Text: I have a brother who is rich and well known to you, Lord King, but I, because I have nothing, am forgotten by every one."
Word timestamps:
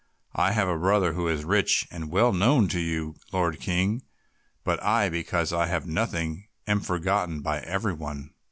I 0.33 0.53
have 0.53 0.67
a 0.67 0.79
brother 0.79 1.13
who 1.13 1.27
is 1.27 1.43
rich 1.45 1.87
and 1.91 2.09
well 2.09 2.33
known 2.33 2.67
to 2.69 2.79
you, 2.79 3.17
Lord 3.31 3.59
King, 3.59 4.01
but 4.63 4.81
I, 4.81 5.09
because 5.09 5.53
I 5.53 5.67
have 5.67 5.85
nothing, 5.85 6.47
am 6.65 6.79
forgotten 6.79 7.41
by 7.41 7.59
every 7.59 7.93
one." 7.93 8.31